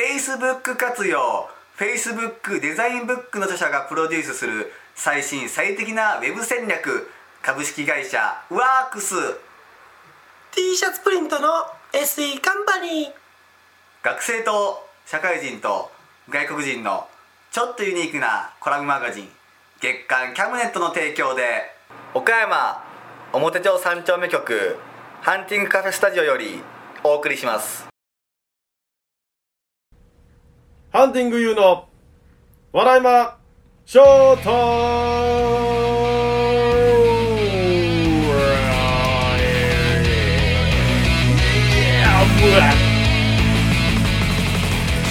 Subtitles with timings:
[0.00, 1.46] Facebook 活用。
[1.76, 7.10] Facebook デザインブックの著者がプロデュースする最新最適なウェブ戦略。
[7.42, 9.14] 株式会社ワークス。
[10.52, 11.48] T シャツプリントの
[11.92, 13.12] SE カンパニー。
[14.02, 15.90] 学生と社会人と
[16.30, 17.06] 外国人の
[17.50, 19.28] ちょっとユニークなコラムマガジン
[19.80, 21.42] 月刊キャムネットの提供で
[22.14, 22.82] 岡山
[23.34, 24.78] 表町三丁目局
[25.20, 26.62] ハンティングカフェスタジオより
[27.04, 27.89] お送りします
[30.92, 31.86] ハンティング U の
[32.72, 33.38] 笑いま
[33.86, 35.60] ショート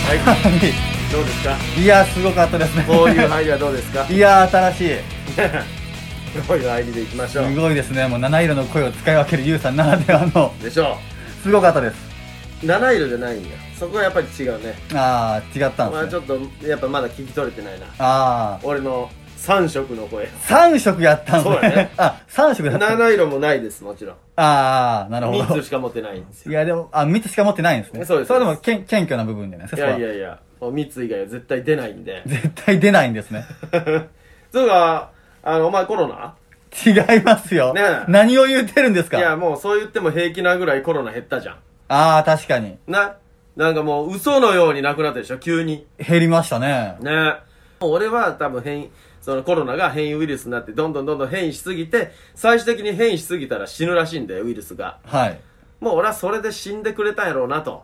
[0.06, 2.84] はい、どうですかいやすごかったですね。
[2.88, 4.06] こういう入りはどうですか？
[4.12, 4.90] いや新しい。
[6.48, 7.50] こういう入りでいきましょう。
[7.50, 8.08] すごいですね。
[8.08, 10.54] もう七色の声を使い分けるユウさんならではの。
[10.62, 10.98] でしょ
[11.44, 12.09] すごかったです。
[12.09, 12.09] う
[12.64, 14.76] 七色じゃないんだそこはやっぱり違うね。
[14.94, 17.86] ああ違ったんまあちですねょっとやっぱまだ聞き取れてないな。
[18.00, 20.28] ああ俺の3色の声。
[20.42, 21.92] 三色やったんですそうやね。
[21.98, 24.16] あ三色だった七色もないですもちろん。
[24.36, 25.44] ああなるほど。
[25.44, 26.52] 3つしか持ってないんですよ。
[26.52, 28.04] いやでもあ三つしか持ってないんですね。
[28.04, 28.28] そうです。
[28.28, 30.18] それでもけん謙虚な部分じゃないですいかそこはやいや。
[30.18, 32.22] いやもう3つ以外は絶対出ないんで。
[32.26, 33.46] 絶対出ないんですね。
[34.52, 35.12] そうか
[35.44, 36.34] あのお前コロナ？
[36.86, 38.04] 違いますよ、ねえ。
[38.12, 39.18] 何を言ってるんですか。
[39.18, 41.56] いやもうそう言っても平気なぐらいコロナ減ったじゃん
[41.90, 42.78] ああ確かに。
[42.88, 43.18] な
[43.58, 45.38] なんかもう嘘のようになくなったでしょ？
[45.38, 45.86] 急に。
[45.98, 46.96] 減りましたね。
[47.02, 47.12] ね。
[47.82, 48.92] もう俺は多分変異
[49.22, 55.00] そのコロナが変異ウイルスになってどんどんどんどん変異しすぎて最終的に変異しすぎたら死ぬらしいんだよウイルスが。
[55.04, 55.40] はい。
[55.82, 57.84] もう俺はそれで死んでくれたんやろうなと。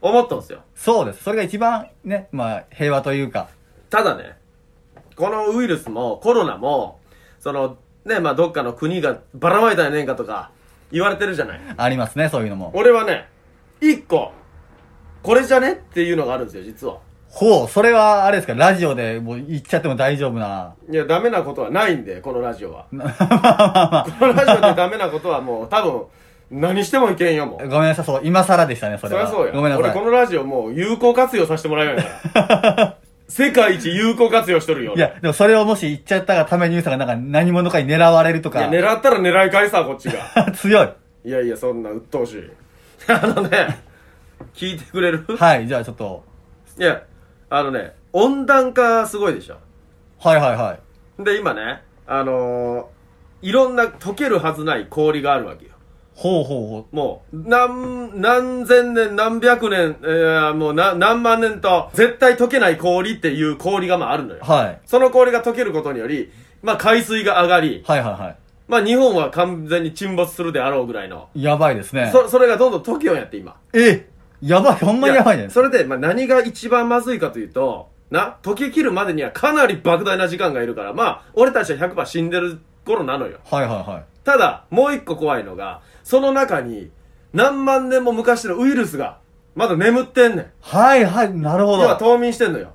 [0.00, 0.62] 思ったんですよ。
[0.74, 1.22] そうです。
[1.22, 3.48] それが一番ねまあ平和というか。
[3.90, 4.36] ただね
[5.14, 6.98] このウイルスもコロナも
[7.38, 10.50] そのねまあどっかの国がばらまいたんやねんかとか
[10.90, 11.60] 言われてるじゃない。
[11.76, 12.72] ありますねそういうのも。
[12.74, 13.28] 俺はね
[13.82, 14.32] 一個。
[15.22, 15.72] これじゃね？
[15.72, 16.98] っていうのがあるんですよ実は。
[17.28, 18.54] ほうそれはあれですか？
[18.54, 20.74] ラジオでもう言っちゃっても大丈夫な。
[20.90, 22.86] いやダメなことはないんでこのラジオは。
[22.92, 26.02] まあまあまあこのラジオでダメなことはもう多分
[26.50, 27.68] 何してもいけんよもう。
[27.68, 29.26] ごめんなさいそう今更でしたねそれは。
[29.26, 29.52] そりゃそうや。
[29.54, 29.90] ごめんなさい。
[29.90, 32.02] 俺このラジオもう有効活用させてもらうよか
[32.34, 32.96] ら。
[33.28, 40.52] 世界一有効活用しとるよいやでもそれをもし言っちゃったがためにユウさんがなんか何者かに狙われるといやか狙ったら狙い返さこっちが。
[40.52, 40.88] 強い。
[41.24, 42.50] いやいやそんな鬱陶しい
[43.08, 43.80] あのね
[44.54, 45.24] 聞いてくれる？
[45.38, 46.24] はいじゃあちょっと。
[46.78, 47.02] いや
[47.50, 49.56] あのね温暖化すごいでしょ。
[50.20, 50.78] はいはいは
[51.20, 51.24] い。
[51.24, 55.72] で今ねあのー、いろんな溶けるはずない氷があるわけよ。
[56.14, 64.40] ほうほうほもう、何、何千年、何百年、えー、もうな何万年と、絶対溶けない氷っていう氷がまああるのよ。
[64.46, 64.80] うはい。
[64.84, 66.30] その氷が溶けることにより、
[66.62, 68.36] まあ海水が上がり、はいはいは
[68.68, 71.28] まあ日本は完全に沈没するであろうぐらいの。
[71.34, 73.56] いやばいですねそ、それがどんどん溶けようやって今。
[73.72, 74.08] え
[74.40, 83.38] やばいほんまにやばいねそれで、まあ何が一番まずいかというと、な、溶けきるまでにはかなり莫大な時間がいるから、まあ、俺たちは100%死んでる頃なのよ。
[83.44, 86.90] はいはいはいただ、もう一個怖いのが、その中に、
[87.32, 89.18] 何万年も昔のウイルスが、
[89.54, 90.46] まだ眠ってんねん。
[90.60, 92.72] はいはいなるほど要は冬眠してんのよ。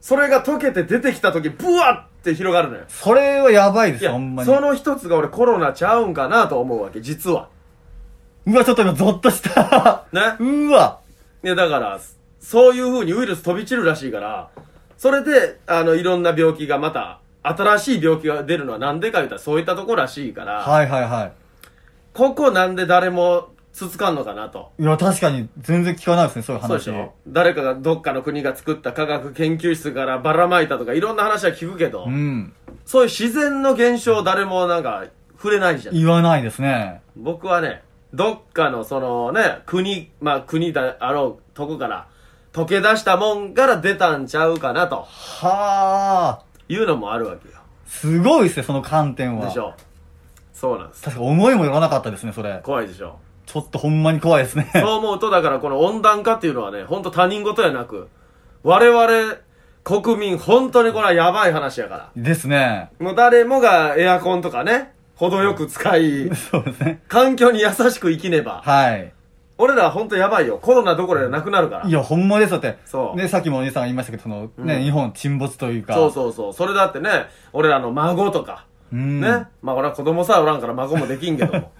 [0.00, 2.84] それが溶けて出てきた時、ブワッって広がるのよ。
[2.88, 7.48] それはやばいでいやすほんま、にその一つが俺コロナちゃうんかなと思うわけ、実は。
[8.46, 10.36] うわちょっと今ゾッとしたね？
[10.38, 11.00] うわ
[11.42, 12.00] いや、だから、
[12.40, 14.48] そういう風にウイルス飛び散るらしいから、
[14.96, 21.30] それで、あの、いろんな病気がまた、新しい病気が出るのはなんでか言ったらそういったところらしいから、はいはいは
[22.12, 24.72] ここなんで誰もつつかんのかなと。
[24.78, 32.52] いいや確かに全然聞かないですねそういう話そうでしょ誰かがどっかの国が作った科学研究室からばらまいたとかいろんな話は聞くけど、うん
[32.84, 35.04] そういう自然の現象誰もなんか
[35.36, 35.94] 触れないじゃん。
[35.94, 37.82] 言わないですね僕はね、
[38.14, 42.08] どっかのそのね、国、まあ国だあろうとこから、
[42.52, 46.42] 溶け出したもんから出たんちゃうかなとはあ。
[46.68, 47.54] いうのもあるわけよ。
[47.86, 49.46] すごいですね、その観点は。
[49.46, 49.74] でしょ。
[50.52, 51.02] そうなんです。
[51.02, 52.60] 確か思いもよらなかったですね、それ。
[52.64, 53.18] 怖いでしょ。
[53.48, 54.70] ちょっとほんまに怖いですね。
[54.74, 58.08] そう思うと、だからこの温暖化っていうのはね、ほんと他人事やなく、
[58.62, 59.36] 我々、
[59.84, 62.10] 国民、本当にこれはやばい話やから。
[62.14, 62.90] ですね。
[62.98, 67.00] もう誰もがエアコンとかね、程よく使い、そうですね。
[67.08, 68.60] 環境に優しく生きねば。
[68.62, 69.12] はい。
[69.56, 70.58] 俺らは本当やばいよ。
[70.58, 71.90] コロナどころじゃなくなるからい。
[71.90, 72.76] や、ほんまですよって。
[72.84, 75.94] そうね、さっきもお兄さんが言いましたけど、その、ね、日本沈没というか。
[75.94, 76.52] そうそうそう。
[76.52, 79.20] それだってね、俺らの孫とか、うん。
[79.20, 79.46] ね。
[79.62, 81.72] まあ俺は子供さえおらんから孫もできんけども。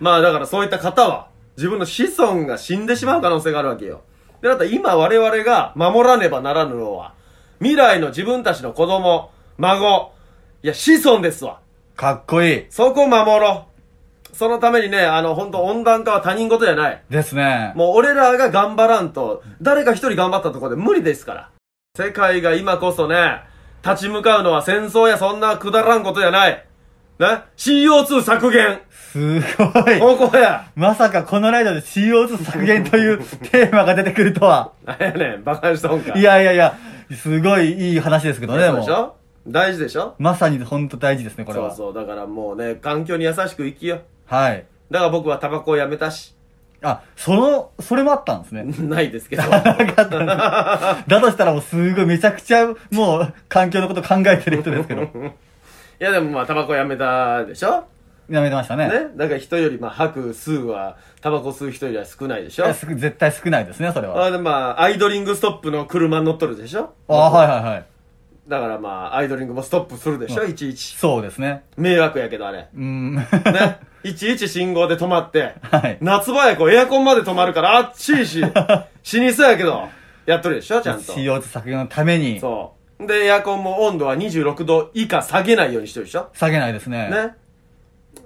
[0.00, 4.02] まあだからそういった方は、自分の子孫が死んでしまう可能性があるわけよ。
[4.42, 7.14] で、だったら今我々が守らねばならぬのは、
[7.58, 10.12] 未来の自分たちの子供、孫、
[10.62, 11.60] いや子孫ですわ。
[11.96, 12.66] かっこいい。
[12.68, 14.36] そこを守ろう。
[14.36, 17.02] そのためにね、あの、本当温暖化は他人事じゃない。
[17.08, 17.72] ですね。
[17.74, 21.50] もう俺らが頑張らんと、誰か一人頑張ったところで無理ですから。
[21.96, 23.40] 世界が今こそね、
[23.82, 26.65] 立ち向かうのは戦争やそんなくだらんことじゃない。
[27.18, 30.00] ね ?CO2 削減すごい。
[30.00, 34.72] ここやまさかこのライドで CO2 削減というテーマが出てくるとは。
[34.84, 36.18] なんやねん、バカにしとんか。
[36.18, 36.76] いやいやいや、
[37.14, 38.76] すごいいい話ですけどね、もう。
[38.76, 39.16] そうでしょ？
[39.48, 40.14] 大事でしょ？
[40.18, 41.70] まさに本当大事ですね、これは。
[41.70, 42.02] そうそう。
[42.02, 44.00] だからもうね、環境に優しく生きよう。
[44.26, 44.66] はい。
[44.90, 46.34] だから僕はタバコをやめたし。
[46.82, 48.64] あ、その、それもあったんですね。
[48.64, 49.42] ないですけど。
[49.44, 55.08] だとしたらもうすごいめちゃくちゃ、もう、環境のこと考えてる人ですけど。
[56.00, 57.84] いやでもまあタバコやめたでしょ？
[58.28, 58.88] やめてましたね。
[58.88, 59.06] ね？
[59.16, 62.64] だから人よりまあ吐く数はタバコ吸う人よりは少ないでしょ？
[62.64, 64.24] いやす絶対少ないですね、それは。
[64.24, 66.92] あでまあアイドリングストップの車に乗っとるでしょ？
[67.08, 67.44] あは。
[67.44, 67.84] いはいはい。
[68.48, 70.44] だからまあアイドリングもストップするでしょ？
[70.44, 70.96] いちいち。
[70.96, 71.64] そうですね。
[71.76, 72.68] 迷惑やけどあれ。
[72.74, 73.14] うーん。
[73.14, 73.22] ね？
[74.02, 75.98] いちいち信号で止まってはい。
[76.00, 78.42] 夏場やこうエアコンまで止まるからあっちいし
[79.02, 79.88] 死にそうやけど
[80.26, 80.80] やっとるでしょ？
[80.82, 81.12] ちゃんと。
[81.12, 86.30] CO2 削減のために、そうでエアコンも温度は26度以下下げないようにしてるでしょ？
[86.34, 87.08] 下げないですね。
[87.10, 87.34] ね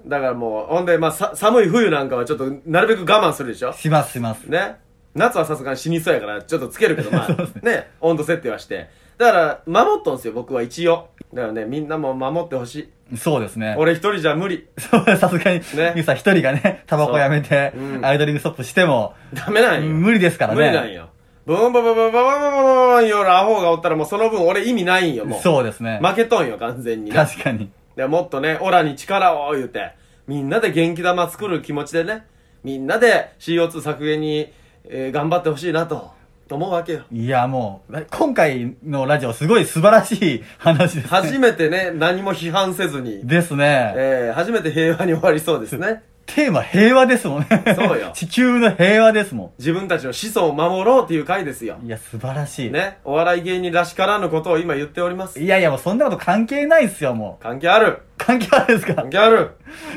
[0.05, 3.73] だからもうほんでまあさ寒い冬なんかはちょっとなるべく我慢するでしょ？
[3.73, 4.45] しますします。
[4.45, 4.77] ね。
[5.13, 8.87] 夏はさすがに死にそうやから、ちょっとつけるけど、まあ、 ね温度設定はして。
[9.17, 11.09] だから、守っとんすよ、僕は一応。
[11.33, 13.17] だからね、みんなも守ってほしい。
[13.17, 13.75] そうですね。
[13.77, 14.69] 俺一人じゃ無理。
[14.79, 19.89] そう、さすがに、ねゆうさん一人がね、タバコやめてう、んアイドリングストップしても、ダメなんよ。
[19.91, 20.59] 無理ですからね。
[20.59, 21.09] 無理なんよ。
[21.51, 25.41] ブンブンブンブンブンブンブンブンよるアホがおったらもうその分俺意味ないんよ、もう。
[25.41, 25.99] そうですね。
[26.01, 27.11] 負けとんよ、完全に。
[27.11, 27.69] 確かに。
[27.97, 29.91] でもっとね、オラに力を言うて、
[30.27, 32.25] みんなで元気玉作る気持ちでね、
[32.63, 34.53] みんなで CO2 削減に、
[34.85, 36.11] えー頑張ってほしいなと、
[36.49, 37.01] 思うわけよ。
[37.11, 41.03] いや、もう、今回のラジオすごい素晴らしい話ですね。
[41.09, 43.93] 初めてね、何も批判せずに、ですね。
[43.95, 46.03] えー、初めて平和に終わりそうですね。
[46.35, 47.47] テーマ平和ですもんね。
[47.75, 51.85] そうよ 地球の平和ですも自分たちの子孫を守ろうっていう回ですよん。。
[51.85, 52.71] いや、素晴らしい。
[52.71, 55.39] ね、お笑い芸人らしからぬことを今言っております。
[55.39, 57.99] いやいや、もうそんなこと関係ないっすよ、も関係あるう。
[58.17, 58.95] 関係あるんですか？
[58.95, 59.51] 関係ある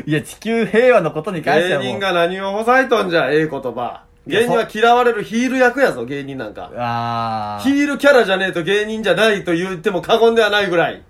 [0.07, 1.89] いや、地球平和のことに関して芸はもう。
[1.91, 4.03] 人が何をほざいとんじゃ、ええ言葉。
[4.27, 6.71] 芸人は嫌われるヒール役やぞ、芸人なんか。
[6.77, 11.03] あヒールキャラじゃねえと芸人じゃないと言っても過言ではないぐらい。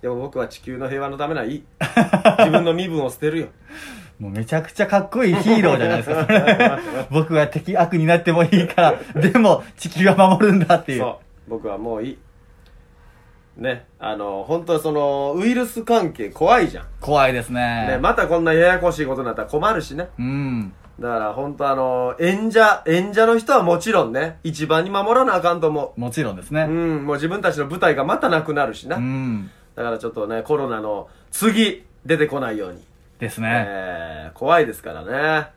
[0.00, 1.64] でも僕は地球の平和のためならいい。
[2.38, 3.46] 自分の身分を捨てるよ。
[4.20, 6.78] もうめちゃくちゃかっこいいヒーローじゃないですか、それ
[7.10, 8.82] 僕が敵悪になってもいいか
[9.14, 10.98] ら、でも地球は守るんだっていう。
[11.00, 11.50] そう。
[11.50, 12.18] 僕はもういい。
[13.56, 16.84] ね、あの、本当その、ウイルス関係怖いじゃん。
[17.00, 17.86] 怖いですね。
[17.88, 20.08] ね、またこんなややこしいことになったら困るしね。
[20.18, 20.72] うん。
[21.00, 26.54] だから本当あの、演者、演者の人はもちろんね、一番に守らなあかんと思もちろんですう。
[26.54, 26.64] ね。
[26.64, 28.96] うん、もう自分たちの舞台がまたなくなるしな。
[28.96, 29.50] うん。
[29.74, 32.89] だからちょっとね、コロナの次、出てこないように。
[33.20, 33.64] ですね。
[33.68, 35.48] えー、怖いですからね。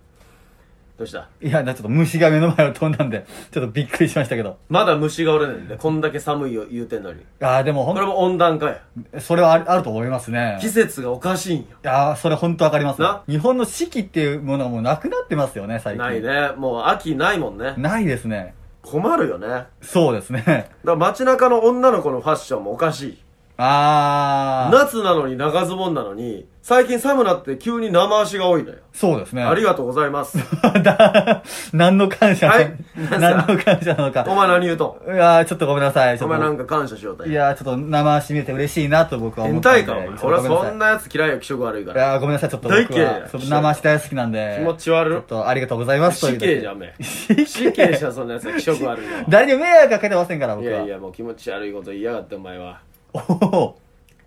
[0.96, 1.28] どうした？
[1.42, 4.58] いや、ちょっと虫が目の前を飛んだんで、ちょっとびっくりしましたけど。
[4.70, 7.26] まだ虫がおれねんで、こんだけ寒いよ言うてんのに。
[7.42, 8.80] ああ、でもほんこれも温暖化や。
[9.20, 10.60] それはあるあると思いますね。
[10.62, 11.64] 季節がおかしいんよ。
[11.64, 13.24] いやーそれ本当わかりますな？
[13.28, 16.04] 日本の四季っていうものがもうなくなってますよね、最近。
[16.04, 16.22] ない。
[16.22, 16.52] ね。
[16.58, 17.74] もう秋ないもんね。
[17.78, 18.54] ないですね。
[18.84, 19.48] 困るよね。
[19.48, 20.70] だかそうですね。
[20.84, 23.18] ら街中の女の子のファッションもおかしい。
[23.66, 24.78] あー。
[24.78, 28.78] 夏なのに長ズボンなのに、最近寒なって急に生足が多いのよ。
[28.94, 29.44] そうですね。
[29.44, 30.38] ありがとうございます。
[30.84, 31.44] だ
[31.74, 32.74] 何の感謝、はい
[33.20, 34.26] 何の感謝なのか。
[34.28, 36.18] お前何言うといやーちょっとごめんなさい。
[36.22, 39.84] お前なんか感謝しようといやーちょっと生足見て嬉しいなと僕は思変ったんで。
[39.84, 40.20] 態かお前。
[40.24, 42.02] 俺はそんなやつ嫌いよ、気色悪いかいら。
[42.02, 44.56] やーごめんなさい、ちょっと僕大嫌いやは、生足大好きなんで。
[44.60, 47.46] 気持ち悪いちょっとありがとうございますという死刑じゃめえ。
[47.46, 49.12] 死刑じゃん、そんなやつは気色悪いの。
[49.28, 50.72] 誰にも迷惑かけてませんから、僕は。
[50.72, 52.80] いやいや、もう気持ち悪いこと言いやがって、お前は。
[53.14, 53.76] おお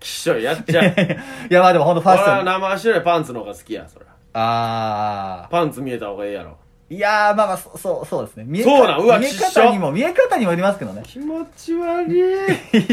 [0.00, 0.84] きっしょい、やっちゃう。
[1.50, 2.44] いや、まあでも本当ファッション。
[2.44, 4.06] 生足よりパンツの方が好きや、そら。
[4.38, 6.56] あパンツ見えた方がええやろ。
[6.88, 8.44] いやー、まあまあ、そそう、そうですね。
[8.46, 9.00] 見えそうなん？
[9.02, 11.02] うわ見えきっしょ方にも、見え方にもよりますけどね。
[11.04, 12.16] 気持ち悪い。
[12.20, 12.36] いや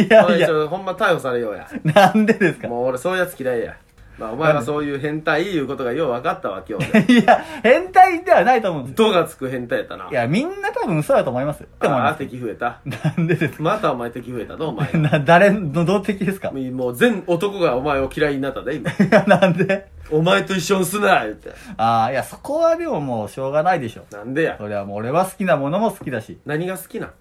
[0.06, 1.68] いやおいち、ょほんま逮捕されようや。
[1.84, 2.68] なんでですか？
[2.70, 3.76] もう俺そういうやつ嫌いや。
[4.18, 7.14] まあお前はそういう変態いうことがよう分かったわ、今日で。
[7.22, 9.08] いや、変態ではないと思うんですよ。
[9.08, 10.08] ドがつく変態やったな。
[10.10, 11.68] いや、みんな多分そうだと思いますよ。
[11.74, 12.14] って思いああ。
[12.16, 12.80] 敵増えた。
[12.86, 13.64] なんでですか？
[13.64, 14.92] またお前敵増えたぞ、お前。
[15.00, 16.52] な、誰の動的ですか？
[16.56, 18.92] いもう全男がお前を嫌いになったで、今。
[19.12, 19.92] や、なんで？
[20.12, 21.50] お前と一緒にすな言って。
[21.78, 24.04] ああ、いや、そこはでももうしょうがないでしょ。
[24.12, 24.58] なんでや？
[24.60, 26.38] それはもう俺は好きなものも好きだし。
[26.46, 27.12] 何が好きなん？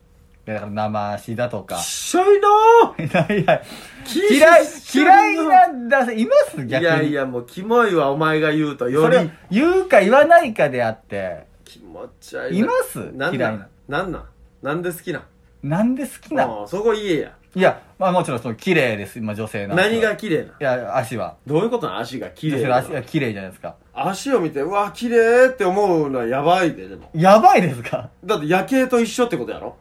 [0.45, 1.79] だから生足だとか。
[1.79, 3.63] しょいのいやいや、
[4.05, 6.83] き嫌い、嫌いのなんだ、いますー逆に。
[6.83, 9.31] いやいや、もうキモいわ、お前が言うとよそれをり。
[9.51, 12.59] 言うか言わないかであって、気持ち悪い。
[12.59, 12.99] います？
[13.17, 13.69] 嫌いなな。
[13.89, 14.25] なんなん？
[14.63, 15.21] なんで好きな？
[15.21, 15.23] ん
[15.63, 16.67] なんで好きな？
[16.67, 17.33] そこ言えや。
[17.55, 19.77] いや、まあもちろんその綺麗です、今女性の。
[19.77, 20.45] 何が綺麗な？
[20.45, 21.37] んいや、足は。
[21.47, 23.77] どういうことなん足が綺女性の足が綺麗じゃないですか。
[23.95, 27.11] 足を見て、うわ、綺麗って思うのはやばいで、でも。
[27.15, 28.11] やばいですか？
[28.25, 29.77] だって夜景と一緒ってことやろ？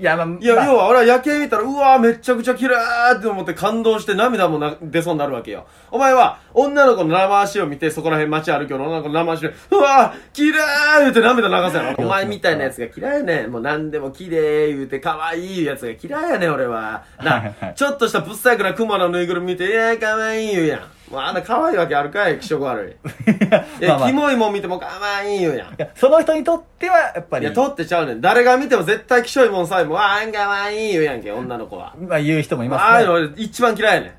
[0.00, 2.74] いや、まあ、いや、まあ要は俺は夜景見たら、うわめっちゃくちゃ綺麗
[3.18, 5.66] って思って感動して涙もな出そうになるわけよ。
[5.90, 10.58] お前は、女の子の生足を見て、そこら辺街歩きよ女の子の生足で、うわ綺麗
[11.00, 11.94] 言うて涙流すやろ。
[12.02, 13.52] お前みたいなやつが嫌いやねん。
[13.52, 16.80] もう何でも綺麗言うて可愛いやつが嫌いやねん、俺は。
[17.18, 20.80] はいなはい、 ちょっとしたぶっさいくな熊のぬいぐるみ見て、いや可愛い言うやん。
[21.10, 22.96] もうあんな可愛いわけあるかい、気色悪
[23.28, 23.30] い。
[23.82, 25.68] いや、まあまあキモいもん見ても可愛い言うやん。
[25.68, 28.20] いやその人にとっては、やっぱり、いや、取ってちゃうねん。
[28.20, 31.94] 誰が見ても絶対気性いもんさえも、あんかわいい言うやんけ、女の子は。
[31.98, 32.90] まあ言う人もいますね。
[32.90, 34.14] ああいうの俺一番嫌いやね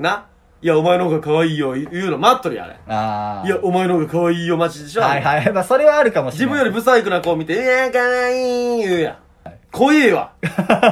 [0.00, 0.02] ん。
[0.02, 0.26] な？
[0.60, 2.76] いや、お前の方が可愛いよ、言うの待っとるやん、あれ。
[2.88, 3.46] ああ。
[3.46, 5.02] いや、お前の方が可愛いよ、マジでしょ。
[5.02, 5.52] はいはい。
[5.52, 6.58] まあそれはあるかもし自れない。
[6.60, 9.16] 分よりブサイクな子を見て、いや、可愛い言うやん。
[9.72, 10.34] 怖えわ。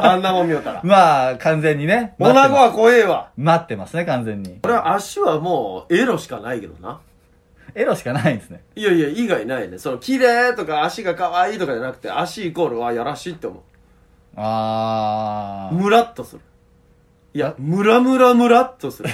[0.02, 0.80] あんなもん見よったら。
[0.84, 2.14] まあ、完全にね。
[2.18, 3.28] 女子は怖えわ。
[3.36, 4.58] 待ってますね、完全に。
[4.64, 6.98] 俺は足はもう、エロしかないけどな。
[7.74, 8.62] エロしかないんですね。
[8.74, 9.78] いやいや、以外ないね。
[9.78, 13.62] その、綺麗とか足が可愛いとかじゃなくて、足イコールはやらしいって思う。
[14.36, 15.74] ああ。
[15.74, 16.40] ムラっとする。
[17.32, 19.08] いや、ムラムラムラっとする。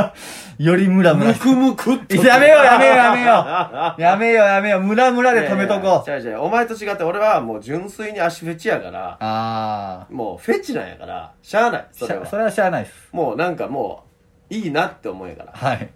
[0.58, 2.28] よりムラムラムクムクっとする。
[2.28, 4.00] やめようやめようやめよう。
[4.00, 4.80] やめようやめよう。
[4.82, 6.10] ムラムラで止めとこう。
[6.10, 6.42] 違う違う。
[6.42, 11.80] お前と違って俺はもう純粋に足フェチやから、あもうフェチなんやから、しゃあない。
[11.80, 11.86] あ。
[11.90, 12.26] それは。
[12.26, 13.08] それはしゃあないです。
[13.12, 14.04] もうなんかも
[14.50, 15.52] う、いいなって思うんやから。
[15.54, 15.88] はい。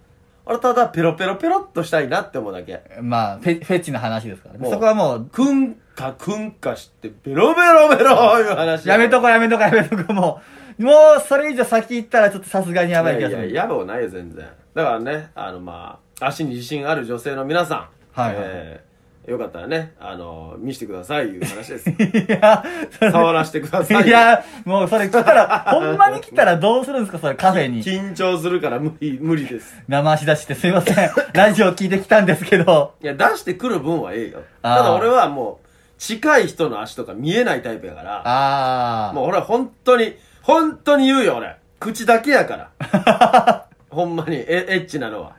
[0.47, 2.81] 俺ただペロペロペロっとしたいなって思うだけ。
[3.01, 4.67] まあ、フェフェチな話ですからね。
[4.67, 8.89] そこはもう、くんかくんかして、ベロベロベロいう話。
[8.89, 10.58] やめとこやめとこやめとこ、もう。
[10.79, 13.41] もう、それ以上先行ったらちょっとさすがにやばい気がする。
[13.41, 14.47] いやいや、野郎ないよ、全然。
[14.73, 18.19] だからね、あの、まあ、足に自信ある女性の皆さん。
[18.19, 18.89] はいはいえー
[19.29, 21.89] よかったらね、あの、見せてください、いう話です。
[21.93, 21.93] い
[22.27, 22.63] や、
[22.99, 24.07] 触らせてください。
[24.07, 27.83] いや、もうそれ来たら、 ほんまに来たらどうするんですか、それカフェに。
[27.85, 29.83] 緊張するから無理、無理です。
[29.87, 31.11] 生足出してすいません。
[31.33, 32.93] ラジオ聞いてきたんですけど。
[33.03, 34.39] いや、出してくる分はええよ。
[34.63, 35.67] ただ俺はもう、
[35.99, 40.17] 近い人の足とか見えないタイプやから、あもう俺は本当に、
[40.49, 41.57] 本当に言うよ、俺。
[41.79, 43.65] 口だけやから。
[43.91, 45.33] ほんまに、え、エッチなのは。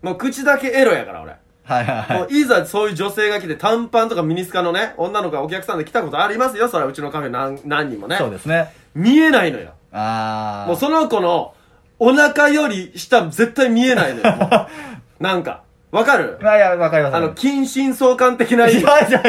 [0.00, 1.32] もう口だけエロやから、俺。
[1.32, 1.74] あ。
[1.74, 2.18] はいはいはい。
[2.20, 8.16] もういざそういう女性が来て短パンとかミニスカのね、女の子がお客さんで来たことありますよ、それはうちのカフェ何何人もね。
[8.16, 8.72] そうですね。
[8.94, 9.72] 見えないのよ。
[9.92, 10.68] ああ。
[10.68, 11.52] もうその子の
[11.98, 14.36] お腹より下絶対見えないのよ。
[14.40, 16.38] もうなんか、わかる？
[16.40, 17.16] まあ、いや、わかります。
[17.16, 19.22] あの、近親相関的ないや、じゃ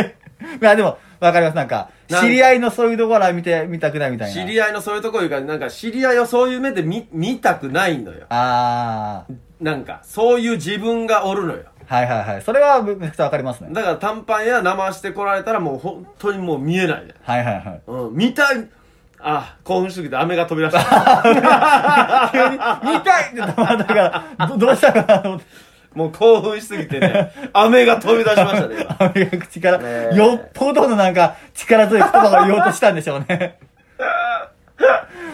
[0.61, 1.55] まあでも、わかります。
[1.57, 4.33] なんか、知り合いのそういうところは見て、見たくないみたいな。
[4.33, 8.25] 知り合いのそういうとこいうか、なんか知り合いをそういう目で見、見たくないのよ。
[8.29, 9.25] あ
[9.59, 11.63] なんか、そういう自分がおるのよ。
[11.89, 11.95] あ。
[11.95, 12.41] はいはいはい。
[12.41, 13.69] それはめめちゃくちゃわかりますね。
[13.71, 17.15] だから短パンや生してこられたらもう本当にもう見えないで。
[17.21, 17.81] はいはいはい。
[17.87, 18.67] うん、見たい。
[19.19, 21.21] あ、興奮しすぎて飴が飛び出した。
[22.31, 23.93] 急に、見たいってだか
[24.37, 25.66] ら、どどうしたかなと思って。
[25.97, 33.57] もう興奮しすぎてね、 飴が飛び出しましたね、が口から、ねえよっぽどのなんか、力強い言葉を言おうとしたんでしょうね。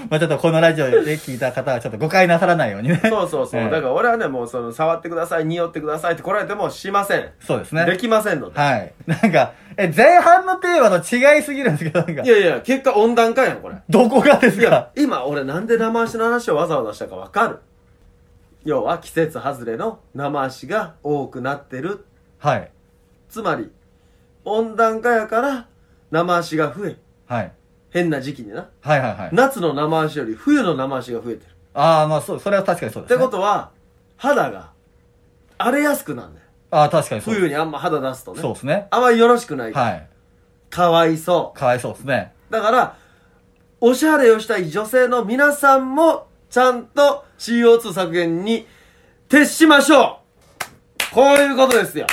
[0.10, 3.02] まあちょっとこのラジオで聞いた方はちょっと誤解なさらないようにね。
[3.04, 3.62] そうそうそう。
[3.62, 7.30] ええだから俺はね、もうその、触ってください、匂ってくださいって来られてもしません。
[7.42, 7.86] そうですね。
[7.86, 8.58] できませんので。
[8.58, 8.94] はい。
[9.06, 13.76] なんか、え、前半のテーマと違いすぎるんですけど、なんかい、やいや、結果温暖化やん、これ。
[13.90, 17.60] どこがですいやか、今俺なんで生足の話をわざわざしたかわかる
[18.66, 22.06] 要は季節外れの生足が多くなってる。
[22.40, 22.72] はい。
[23.30, 23.72] つまり、
[24.46, 25.68] 温暖化やから
[26.12, 27.52] 生足が増え、はい。
[27.90, 28.70] 変な時期にな。
[28.82, 29.30] はいはいはい。
[29.34, 31.52] 夏の生足より冬の生足が増えてる。
[31.74, 33.26] ああ、まあそう、それは確かにそうってです、ね。
[33.26, 33.72] ことは、
[34.18, 34.72] 肌が
[35.58, 36.46] 荒れやすくなるんだよ。
[36.72, 37.34] ああ、確かにそう。
[37.36, 38.42] 冬にあんま肌出すとね。
[38.42, 38.88] そうですね。
[38.92, 39.74] あんまりよろしくない。
[39.74, 40.08] はい。
[40.70, 42.34] かわいそかわいそうですね。
[42.50, 42.54] う。
[42.54, 42.96] だから、
[43.80, 48.68] おしゃれをしたい女性の皆さんも、ちゃんと CO2 削減に
[49.28, 50.20] 徹しましょ
[51.12, 52.06] うこういうことですよ。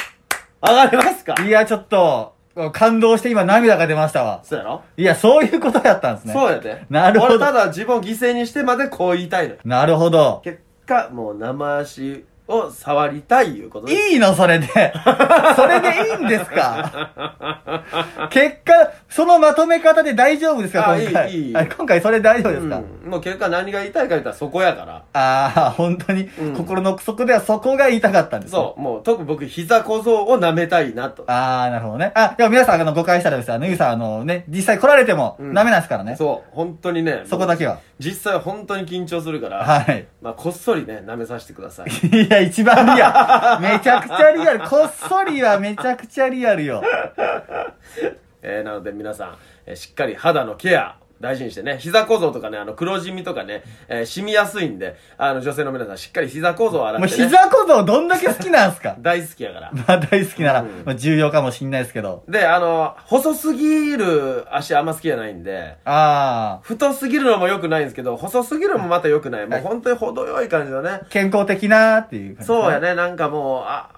[0.66, 1.35] 上がりますか？
[1.44, 2.35] いや、ちょっと、
[2.73, 4.40] 感動して今涙が出ましたわ。
[4.42, 4.82] そうやろ？
[4.97, 6.32] いや、そういうことやったんですね。
[6.32, 6.87] そうやで。
[6.88, 9.61] なるほど俺ただ自分を犠牲にしてまでこう言いたいのよ。
[9.62, 10.40] なるほど。
[10.42, 14.66] 結果、もう生足を触りたいいうことでいいのそれで。
[15.57, 15.88] それで
[16.19, 18.28] いいんですか？
[18.30, 18.73] 結果、
[19.09, 21.30] そのまとめ方で大丈夫ですかあ今回？
[21.33, 25.02] いいいいあ今回それ大丈夫ですか、うん、もう結果何が言いたいか言ったらそこやから。
[25.12, 31.25] ああ、本当に、うん心の奥底ではそこが言いたかったんですねそう、もう特に僕膝小僧を舐めたいなと。
[31.26, 32.12] ああ、なるほどね。
[32.14, 36.16] あ、でも皆さん、あの、誤解したらですね、ゆうさん、あのね、実際来られてもうんダメなんですからね。
[36.16, 37.23] そう、本当にね。
[37.26, 37.78] そこだけは。
[37.99, 40.07] 実際は本当に緊張するから、はい。
[40.23, 41.90] まあこっそりね、舐めさせてください。
[42.07, 43.62] いや、一番リアル。
[43.62, 44.61] めちゃくちゃリアル。
[44.61, 46.82] こっそりはめちゃくちゃリアルよ。
[48.42, 57.24] えー、なので皆さん、えーしっかり肌のケア、大事にしてね、膝小僧とかね、あの黒シミとかね、えー染みやすいんで、あの女性の皆さんしっかり膝小僧を洗もうってね。
[57.24, 58.96] 膝小僧どんだけ好きなんすか？
[59.00, 59.70] 大好きやから。
[59.76, 62.24] まあ大好きなら、うんまあ重要かもしんないですけど。
[62.28, 69.46] で、あの、細すぎる足あんま好きじゃないんで、ああ、太すぎるのも良くないんですけど、細すぎるのもまた良くない。
[69.46, 71.00] もう本当に程よい感じのね。
[71.10, 72.80] 健康的なっていうねそうや。
[72.80, 73.88] ね、なんかもう、あ、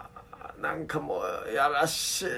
[0.62, 2.30] なんかもう、やらしいな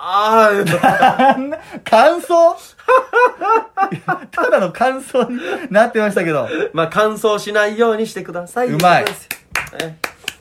[0.00, 1.34] あー。
[1.34, 2.56] あんな感想？
[4.32, 5.38] ただの感想に
[5.70, 6.48] なってましたけど。
[6.72, 8.70] まあ、乾燥しないようにしてください。
[8.70, 9.04] うまい。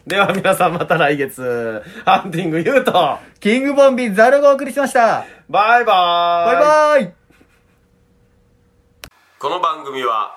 [0.08, 5.24] では皆さんまた来月、ハンティング言うと、キングボンビザルがお送りしました。
[5.48, 6.56] バイバーイ。
[6.56, 6.64] バイ
[7.04, 7.14] バイ。
[9.38, 10.36] この番組は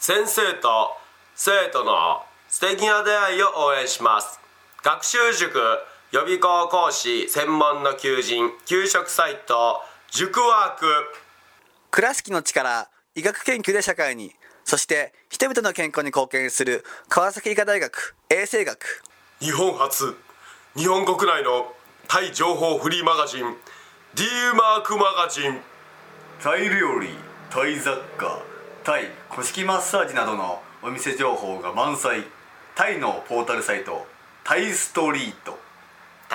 [0.00, 0.96] 先生と
[1.36, 4.40] 生徒の素敵な出会いを応援します。
[4.82, 5.60] 学習塾
[6.12, 10.86] 予備校講師専門の求人給食サイト塾ワーク。
[11.90, 19.02] 倉敷の力医学研究で社会にそして人々の健康に貢献する川崎医科大学衛生学。
[19.40, 20.14] 日本初。
[20.76, 21.72] 日本国内の
[22.08, 23.56] タイ情報フリーマガジン
[24.14, 25.62] D マークマガジン。
[26.42, 27.08] タイ料理
[27.48, 28.42] タイ雑貨
[28.84, 32.24] タイ古式マッサージなどのお店情報が満載。
[32.74, 34.06] タイのポータルサイト
[34.44, 35.52] タイストリート。
[35.52, 35.61] タ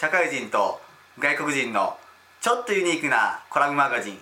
[0.00, 0.80] 社会人と
[1.18, 1.98] 外国人の
[2.40, 4.18] ちょっとユニークなコラムマガジン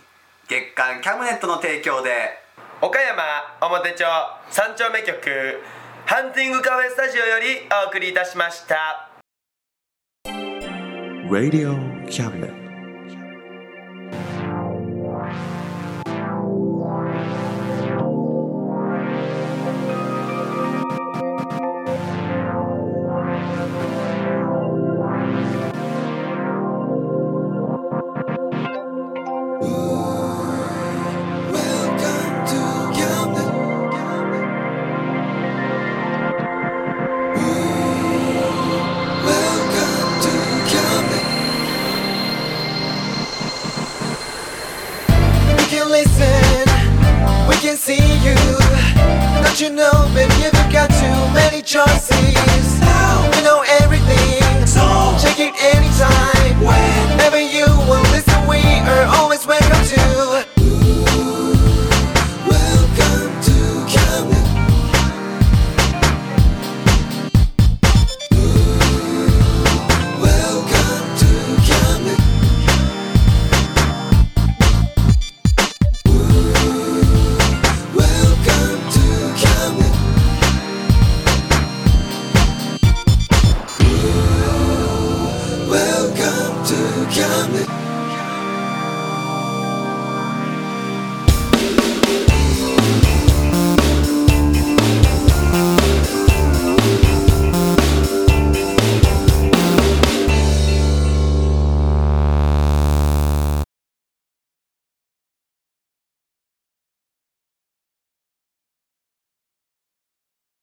[0.49, 2.11] 月刊キャムネットの提供で
[2.83, 3.23] 岡山
[3.62, 4.05] 表町
[4.51, 5.62] 三丁目局
[6.05, 9.09] ハンティングカフェスタジオよりお送りいたしました
[11.31, 12.47] Radio Cabinet.